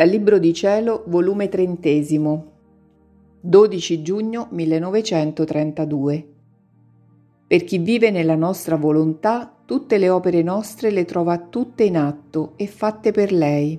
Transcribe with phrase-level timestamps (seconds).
[0.00, 2.52] Dal Libro di Cielo, volume trentesimo,
[3.42, 6.28] 12 giugno 1932.
[7.46, 12.54] Per chi vive nella nostra volontà, tutte le opere nostre le trova tutte in atto
[12.56, 13.78] e fatte per lei.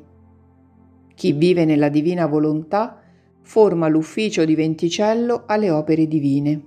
[1.16, 3.02] Chi vive nella divina volontà
[3.42, 6.62] forma l'ufficio di venticello alle opere divine.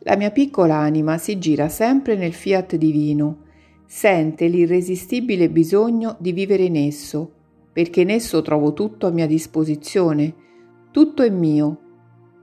[0.00, 3.44] La mia piccola anima si gira sempre nel fiat divino,
[3.86, 7.34] sente l'irresistibile bisogno di vivere in esso,
[7.80, 10.34] perché in esso trovo tutto a mia disposizione,
[10.90, 11.78] tutto è mio.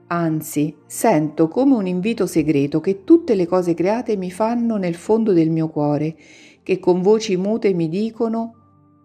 [0.08, 5.32] Anzi, sento come un invito segreto che tutte le cose create mi fanno nel fondo
[5.32, 6.16] del mio cuore,
[6.64, 8.54] che con voci mute mi dicono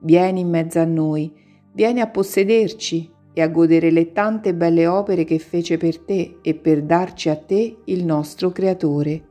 [0.01, 1.31] Vieni in mezzo a noi,
[1.71, 6.55] vieni a possederci e a godere le tante belle opere che fece per te e
[6.55, 9.23] per darci a te il nostro Creatore.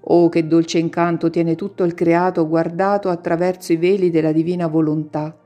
[0.00, 5.36] Oh, che dolce incanto tiene tutto il creato guardato attraverso i veli della divina volontà.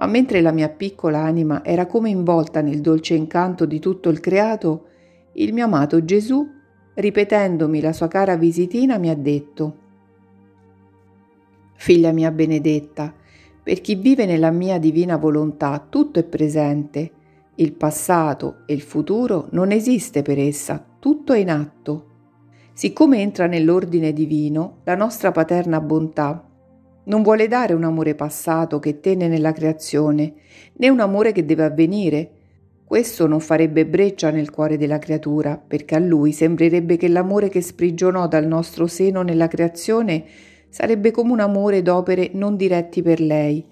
[0.00, 4.18] Ma mentre la mia piccola anima era come involta nel dolce incanto di tutto il
[4.18, 4.86] creato,
[5.34, 6.48] il mio amato Gesù,
[6.94, 9.76] ripetendomi la sua cara visitina, mi ha detto
[11.74, 13.14] Figlia mia benedetta,
[13.62, 17.10] per chi vive nella mia divina volontà tutto è presente.
[17.56, 22.06] Il passato e il futuro non esiste per essa, tutto è in atto.
[22.72, 26.49] Siccome entra nell'ordine divino, la nostra paterna bontà
[27.10, 30.32] non vuole dare un amore passato che tenne nella creazione,
[30.74, 32.30] né un amore che deve avvenire.
[32.84, 37.62] Questo non farebbe breccia nel cuore della creatura, perché a lui sembrerebbe che l'amore che
[37.62, 40.24] sprigionò dal nostro seno nella creazione
[40.68, 43.66] sarebbe come un amore d'opere non diretti per lei,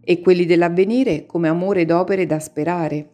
[0.00, 3.08] e quelli dell'avvenire come amore d'opere da sperare.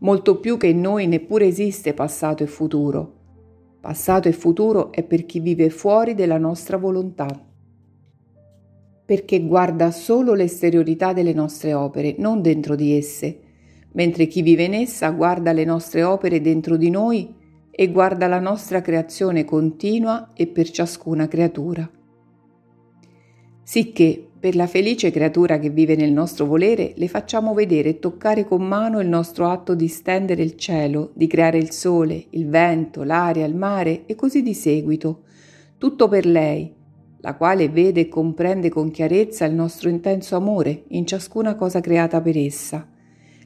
[0.00, 3.12] Molto più che in noi neppure esiste passato e futuro.
[3.80, 7.44] Passato e futuro è per chi vive fuori della nostra volontà.
[9.10, 13.40] Perché guarda solo l'esteriorità delle nostre opere, non dentro di esse,
[13.94, 17.34] mentre chi vive in essa guarda le nostre opere dentro di noi
[17.72, 21.90] e guarda la nostra creazione continua e per ciascuna creatura.
[23.64, 28.44] Sicché per la felice creatura che vive nel nostro volere le facciamo vedere e toccare
[28.44, 33.02] con mano il nostro atto di stendere il cielo, di creare il sole, il vento,
[33.02, 35.22] l'aria, il mare e così di seguito,
[35.78, 36.78] tutto per lei,
[37.22, 42.20] la quale vede e comprende con chiarezza il nostro intenso amore in ciascuna cosa creata
[42.20, 42.86] per essa,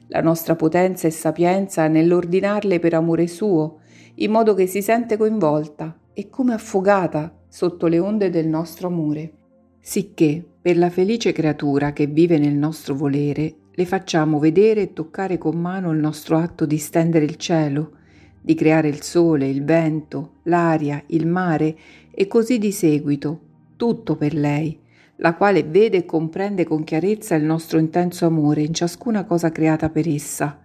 [0.07, 3.79] la nostra potenza e sapienza nell'ordinarle per amore suo,
[4.15, 9.31] in modo che si sente coinvolta e come affogata sotto le onde del nostro amore.
[9.79, 15.37] Sicché per la felice creatura che vive nel nostro volere le facciamo vedere e toccare
[15.37, 17.91] con mano il nostro atto di stendere il cielo,
[18.39, 21.75] di creare il sole, il vento, l'aria, il mare
[22.11, 23.39] e così di seguito,
[23.75, 24.79] tutto per lei,
[25.17, 29.89] la quale vede e comprende con chiarezza il nostro intenso amore in ciascuna cosa creata
[29.89, 30.59] per essa,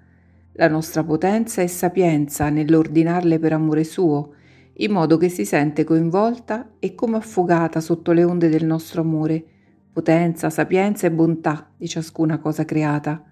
[0.53, 4.35] la nostra potenza e sapienza nell'ordinarle per amore suo,
[4.75, 9.45] in modo che si sente coinvolta e come affogata sotto le onde del nostro amore,
[9.93, 13.25] potenza, sapienza e bontà di ciascuna cosa creata.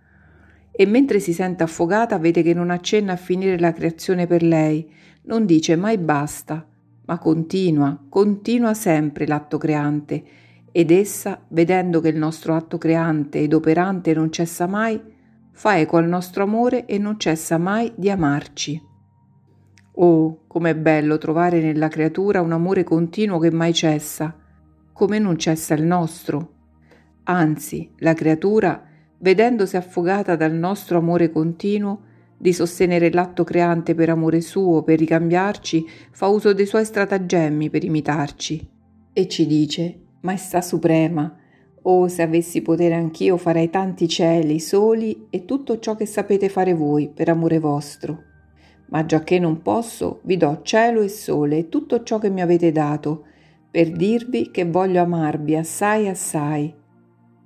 [0.71, 4.89] E mentre si sente affogata vede che non accenna a finire la creazione per lei,
[5.23, 6.67] non dice mai basta,
[7.09, 10.25] ma continua, continua sempre l'atto creante,
[10.71, 15.01] ed essa, vedendo che il nostro atto creante ed operante non cessa mai,
[15.51, 18.81] fa eco al nostro amore e non cessa mai di amarci.
[20.01, 24.37] Oh, com'è bello trovare nella creatura un amore continuo che mai cessa,
[24.93, 26.53] come non cessa il nostro.
[27.25, 28.85] Anzi, la creatura,
[29.21, 32.03] vedendosi affogata dal nostro amore continuo,
[32.39, 37.85] di sostenere l'atto creante per amore suo, per ricambiarci, fa uso dei suoi stratagemmi per
[37.85, 38.69] imitarci.
[39.13, 41.37] E ci dice, Maestà Suprema,
[41.83, 46.75] oh se avessi potere anch'io farei tanti cieli, soli e tutto ciò che sapete fare
[46.75, 48.27] voi per amore vostro
[48.89, 52.73] ma giacché non posso, vi do cielo e sole e tutto ciò che mi avete
[52.73, 53.25] dato,
[53.71, 56.75] per dirvi che voglio amarvi assai assai.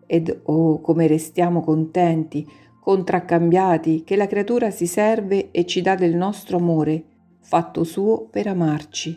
[0.06, 2.46] Ed oh, come restiamo contenti,
[2.82, 7.04] contraccambiati, che la creatura si serve e ci dà del nostro amore,
[7.38, 9.16] fatto suo per amarci.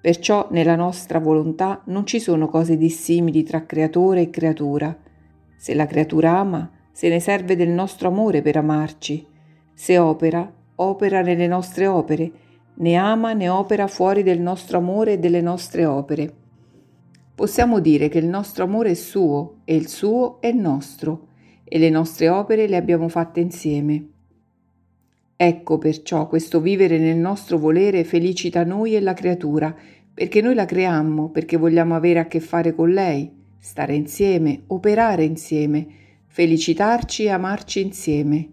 [0.00, 4.96] Perciò nella nostra volontà non ci sono cose dissimili tra creatore e creatura.
[5.56, 9.26] Se la creatura ama, se ne serve del nostro amore per amarci.
[9.74, 12.30] Se opera, opera nelle nostre opere,
[12.74, 16.32] ne ama ne opera fuori del nostro amore e delle nostre opere.
[17.34, 21.34] Possiamo dire che il nostro amore è suo e il suo è nostro
[21.68, 24.06] e le nostre opere le abbiamo fatte insieme.
[25.36, 29.74] Ecco perciò questo vivere nel nostro volere felicita noi e la creatura,
[30.14, 35.24] perché noi la creiamo, perché vogliamo avere a che fare con lei, stare insieme, operare
[35.24, 35.86] insieme,
[36.26, 38.48] felicitarci e amarci insieme.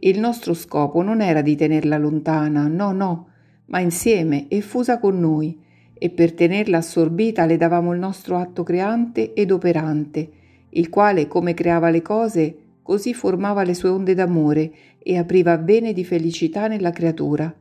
[0.00, 3.28] Il nostro scopo non era di tenerla lontana, no, no,
[3.66, 5.58] ma insieme e fusa con noi,
[5.94, 10.30] e per tenerla assorbita le davamo il nostro atto creante ed operante,
[10.70, 15.92] il quale, come creava le cose, così formava le sue onde d'amore e apriva vene
[15.92, 17.54] di felicità nella creatura,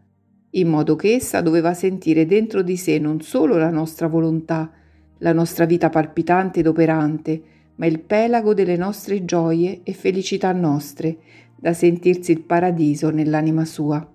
[0.52, 4.72] in modo che essa doveva sentire dentro di sé non solo la nostra volontà,
[5.20, 7.42] la nostra vita palpitante ed operante,
[7.76, 11.18] ma il pelago delle nostre gioie e felicità nostre,
[11.56, 14.06] da sentirsi il paradiso nell'anima sua.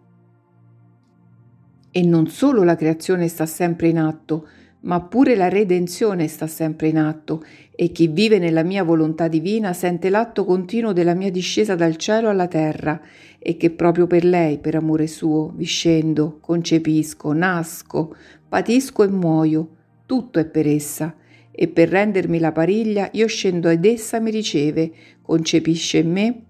[1.91, 4.49] E non solo la creazione sta sempre in atto,
[4.85, 7.45] ma pure la redenzione sta sempre in atto,
[7.75, 12.29] e chi vive nella mia volontà divina sente l'atto continuo della mia discesa dal cielo
[12.29, 13.01] alla terra,
[13.39, 18.15] e che proprio per lei, per amore suo, vi scendo, concepisco, nasco,
[18.49, 19.69] patisco e muoio,
[20.07, 21.15] tutto è per essa,
[21.51, 24.93] e per rendermi la pariglia io scendo ed essa mi riceve,
[25.23, 26.43] concepisce in me,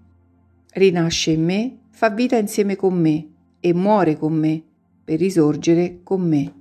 [0.73, 3.27] rinasce in me, fa vita insieme con me
[3.59, 4.61] e muore con me,
[5.05, 6.53] per risorgere con me.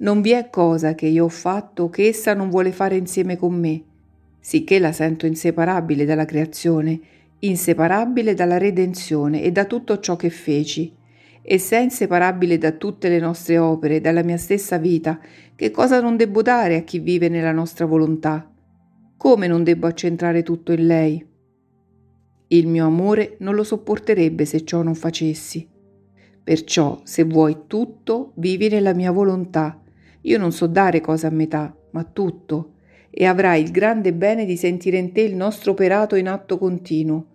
[0.00, 3.54] Non vi è cosa che io ho fatto che essa non vuole fare insieme con
[3.54, 3.82] me,
[4.38, 7.00] sicché la sento inseparabile dalla creazione,
[7.40, 10.94] inseparabile dalla redenzione e da tutto ciò che feci,
[11.42, 15.18] e se è inseparabile da tutte le nostre opere, dalla mia stessa vita,
[15.56, 18.48] che cosa non debbo dare a chi vive nella nostra volontà?
[19.16, 21.26] Come non debbo accentrare tutto in lei?
[22.48, 25.66] Il mio amore non lo sopporterebbe se ciò non facessi.
[26.44, 29.82] Perciò, se vuoi tutto, vivi nella mia volontà.
[30.28, 32.74] Io non so dare cosa a metà, ma tutto,
[33.08, 37.26] e avrai il grande bene di sentire in te il nostro operato in atto continuo.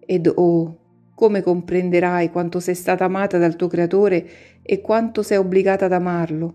[0.00, 0.78] Ed oh,
[1.14, 4.28] come comprenderai quanto sei stata amata dal tuo Creatore
[4.60, 6.54] e quanto sei obbligata ad amarlo.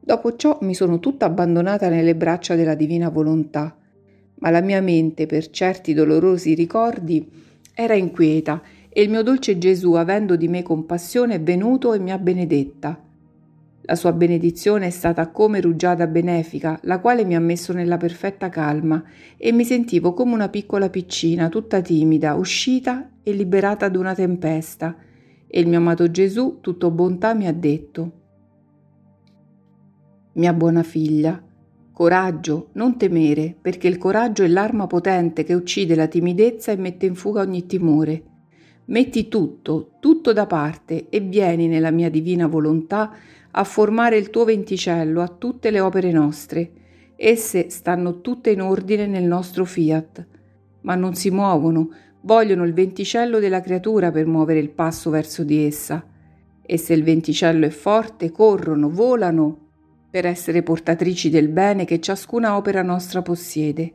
[0.00, 3.76] Dopo ciò mi sono tutta abbandonata nelle braccia della divina volontà,
[4.36, 7.30] ma la mia mente, per certi dolorosi ricordi,
[7.74, 12.12] era inquieta e il mio dolce Gesù, avendo di me compassione, è venuto e mi
[12.12, 13.02] ha benedetta.
[13.88, 18.50] La sua benedizione è stata come rugiada benefica, la quale mi ha messo nella perfetta
[18.50, 19.02] calma
[19.38, 24.94] e mi sentivo come una piccola piccina, tutta timida, uscita e liberata da una tempesta.
[25.46, 28.12] E il mio amato Gesù, tutto bontà, mi ha detto
[30.34, 31.42] mia buona figlia.
[31.90, 37.06] Coraggio, non temere, perché il coraggio è l'arma potente che uccide la timidezza e mette
[37.06, 38.22] in fuga ogni timore.
[38.84, 43.12] Metti tutto, tutto da parte e vieni nella mia divina volontà
[43.58, 46.70] a formare il tuo venticello a tutte le opere nostre.
[47.16, 50.26] Esse stanno tutte in ordine nel nostro fiat,
[50.82, 51.90] ma non si muovono,
[52.20, 56.06] vogliono il venticello della creatura per muovere il passo verso di essa.
[56.64, 59.66] E se il venticello è forte, corrono, volano
[60.08, 63.92] per essere portatrici del bene che ciascuna opera nostra possiede.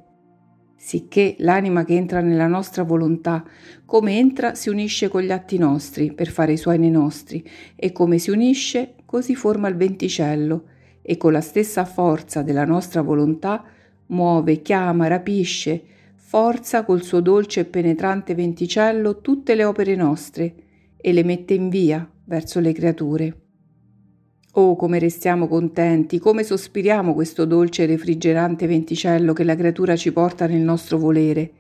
[0.76, 3.46] Sicché l'anima che entra nella nostra volontà,
[3.86, 7.94] come entra, si unisce con gli atti nostri per fare i suoi nei nostri, e
[7.94, 10.64] come si unisce, così forma il venticello,
[11.04, 13.64] e con la stessa forza della nostra volontà
[14.08, 15.84] muove, chiama, rapisce,
[16.16, 20.56] forza col suo dolce e penetrante venticello tutte le opere nostre
[20.98, 23.38] e le mette in via verso le creature.
[24.54, 30.12] Oh, come restiamo contenti, come sospiriamo questo dolce e refrigerante venticello che la creatura ci
[30.12, 31.52] porta nel nostro volere.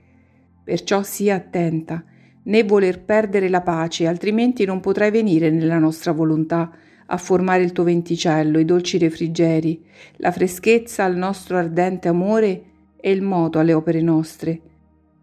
[0.63, 2.03] Perciò sia attenta,
[2.45, 6.71] né voler perdere la pace, altrimenti non potrai venire nella nostra volontà
[7.07, 9.83] a formare il tuo venticello, i dolci refrigeri,
[10.17, 12.63] la freschezza al nostro ardente amore
[12.99, 14.59] e il moto alle opere nostre,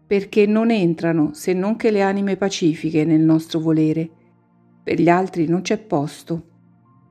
[0.05, 4.09] perché non entrano se non che le anime pacifiche nel nostro volere.
[4.83, 6.47] Per gli altri non c'è posto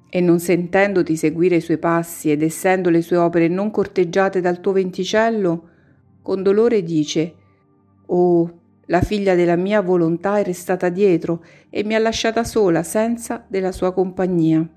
[0.08, 4.60] e non sentendoti seguire i suoi passi ed essendo le sue opere non corteggiate dal
[4.60, 5.68] tuo venticello,
[6.22, 7.34] con dolore dice,
[8.06, 8.59] Oh,
[8.90, 13.70] la figlia della mia volontà è restata dietro e mi ha lasciata sola senza della
[13.70, 14.68] sua compagnia.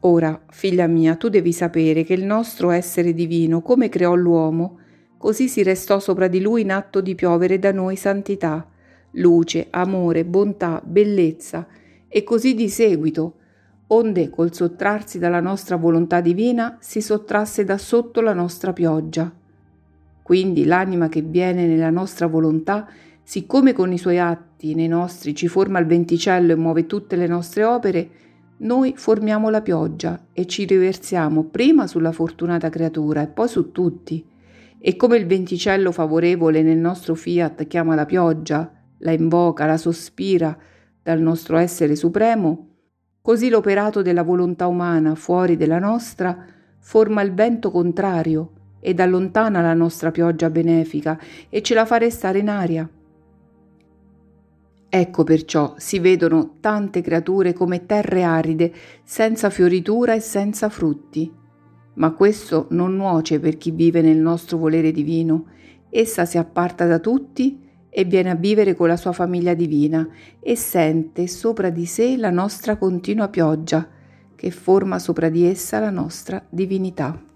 [0.00, 4.78] Ora, figlia mia, tu devi sapere che il nostro essere divino, come creò l'uomo,
[5.16, 8.66] così si restò sopra di lui in atto di piovere da noi santità,
[9.12, 11.68] luce, amore, bontà, bellezza,
[12.08, 13.34] e così di seguito,
[13.88, 19.39] onde col sottrarsi dalla nostra volontà divina si sottrasse da sotto la nostra pioggia.
[20.30, 22.86] Quindi l'anima che viene nella nostra volontà,
[23.20, 27.26] siccome con i suoi atti nei nostri ci forma il venticello e muove tutte le
[27.26, 28.10] nostre opere,
[28.58, 34.24] noi formiamo la pioggia e ci riversiamo prima sulla fortunata creatura e poi su tutti.
[34.78, 40.56] E come il venticello favorevole nel nostro fiat chiama la pioggia, la invoca, la sospira
[41.02, 42.68] dal nostro essere supremo,
[43.20, 46.46] Così l'operato della volontà umana fuori della nostra
[46.78, 51.18] forma il vento contrario, ed allontana la nostra pioggia benefica
[51.48, 52.88] e ce la fa restare in aria.
[54.92, 58.72] Ecco perciò si vedono tante creature come terre aride,
[59.04, 61.32] senza fioritura e senza frutti.
[61.94, 65.46] Ma questo non nuoce per chi vive nel nostro volere divino.
[65.90, 70.08] Essa si apparta da tutti e viene a vivere con la sua famiglia divina
[70.40, 73.86] e sente sopra di sé la nostra continua pioggia,
[74.34, 77.29] che forma sopra di essa la nostra divinità.